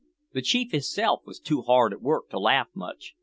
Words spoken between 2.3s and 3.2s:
to laugh much.